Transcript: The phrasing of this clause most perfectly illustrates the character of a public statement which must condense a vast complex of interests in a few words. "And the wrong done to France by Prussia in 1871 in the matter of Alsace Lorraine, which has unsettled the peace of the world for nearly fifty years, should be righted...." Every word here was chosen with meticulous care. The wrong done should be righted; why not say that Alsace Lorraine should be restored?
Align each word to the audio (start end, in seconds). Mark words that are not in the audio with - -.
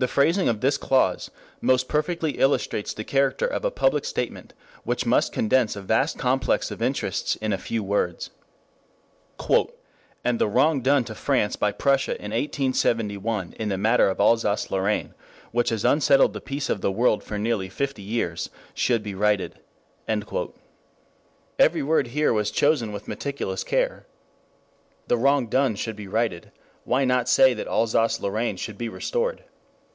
The 0.00 0.06
phrasing 0.06 0.48
of 0.48 0.60
this 0.60 0.78
clause 0.78 1.28
most 1.60 1.88
perfectly 1.88 2.38
illustrates 2.38 2.94
the 2.94 3.02
character 3.02 3.48
of 3.48 3.64
a 3.64 3.70
public 3.72 4.04
statement 4.04 4.54
which 4.84 5.04
must 5.04 5.32
condense 5.32 5.74
a 5.74 5.82
vast 5.82 6.16
complex 6.16 6.70
of 6.70 6.80
interests 6.80 7.34
in 7.34 7.52
a 7.52 7.58
few 7.58 7.82
words. 7.82 8.30
"And 10.22 10.38
the 10.38 10.46
wrong 10.46 10.82
done 10.82 11.02
to 11.02 11.16
France 11.16 11.56
by 11.56 11.72
Prussia 11.72 12.12
in 12.12 12.30
1871 12.30 13.54
in 13.58 13.70
the 13.70 13.76
matter 13.76 14.08
of 14.08 14.20
Alsace 14.20 14.70
Lorraine, 14.70 15.14
which 15.50 15.70
has 15.70 15.84
unsettled 15.84 16.32
the 16.32 16.40
peace 16.40 16.70
of 16.70 16.80
the 16.80 16.92
world 16.92 17.24
for 17.24 17.36
nearly 17.36 17.68
fifty 17.68 18.02
years, 18.02 18.50
should 18.74 19.02
be 19.02 19.16
righted...." 19.16 19.58
Every 21.58 21.82
word 21.82 22.06
here 22.06 22.32
was 22.32 22.52
chosen 22.52 22.92
with 22.92 23.08
meticulous 23.08 23.64
care. 23.64 24.06
The 25.08 25.18
wrong 25.18 25.48
done 25.48 25.74
should 25.74 25.96
be 25.96 26.06
righted; 26.06 26.52
why 26.84 27.04
not 27.04 27.28
say 27.28 27.52
that 27.54 27.66
Alsace 27.66 28.20
Lorraine 28.20 28.56
should 28.58 28.78
be 28.78 28.88
restored? 28.88 29.42